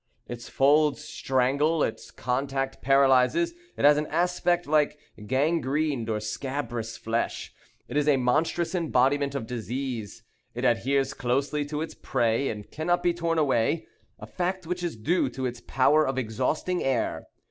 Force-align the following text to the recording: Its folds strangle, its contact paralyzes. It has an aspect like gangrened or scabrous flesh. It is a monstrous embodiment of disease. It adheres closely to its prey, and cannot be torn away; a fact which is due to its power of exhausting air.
Its 0.27 0.49
folds 0.49 1.03
strangle, 1.03 1.83
its 1.83 2.09
contact 2.09 2.81
paralyzes. 2.81 3.53
It 3.77 3.85
has 3.85 3.97
an 3.99 4.07
aspect 4.07 4.65
like 4.65 4.97
gangrened 5.27 6.09
or 6.09 6.19
scabrous 6.19 6.97
flesh. 6.97 7.53
It 7.87 7.95
is 7.95 8.07
a 8.07 8.17
monstrous 8.17 8.73
embodiment 8.73 9.35
of 9.35 9.45
disease. 9.45 10.23
It 10.55 10.65
adheres 10.65 11.13
closely 11.13 11.65
to 11.65 11.81
its 11.83 11.93
prey, 11.93 12.49
and 12.49 12.71
cannot 12.71 13.03
be 13.03 13.13
torn 13.13 13.37
away; 13.37 13.85
a 14.17 14.25
fact 14.25 14.65
which 14.65 14.81
is 14.81 14.95
due 14.97 15.29
to 15.29 15.45
its 15.45 15.61
power 15.67 16.07
of 16.07 16.17
exhausting 16.17 16.83
air. 16.83 17.27